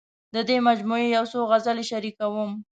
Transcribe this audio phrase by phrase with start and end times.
[0.33, 2.51] د دې مجموعې یو څو غزلې شریکوم.